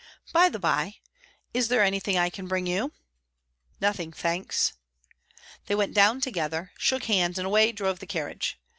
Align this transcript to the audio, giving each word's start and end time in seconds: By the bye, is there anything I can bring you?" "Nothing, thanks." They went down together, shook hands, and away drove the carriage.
By 0.33 0.49
the 0.49 0.57
bye, 0.57 0.95
is 1.53 1.67
there 1.67 1.83
anything 1.83 2.17
I 2.17 2.31
can 2.31 2.47
bring 2.47 2.65
you?" 2.65 2.91
"Nothing, 3.79 4.11
thanks." 4.11 4.73
They 5.67 5.75
went 5.75 5.93
down 5.93 6.21
together, 6.21 6.71
shook 6.79 7.03
hands, 7.03 7.37
and 7.37 7.45
away 7.45 7.71
drove 7.71 7.99
the 7.99 8.07
carriage. 8.07 8.57